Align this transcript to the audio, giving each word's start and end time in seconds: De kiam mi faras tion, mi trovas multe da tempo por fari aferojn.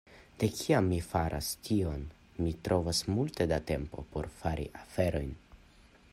De 0.43 0.47
kiam 0.59 0.87
mi 0.93 0.97
faras 1.09 1.49
tion, 1.67 2.07
mi 2.45 2.55
trovas 2.69 3.03
multe 3.13 3.49
da 3.53 3.61
tempo 3.73 4.09
por 4.17 4.33
fari 4.41 4.69
aferojn. 4.83 5.35